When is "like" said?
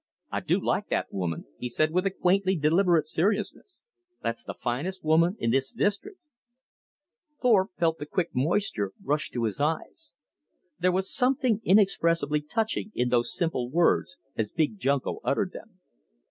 0.59-0.87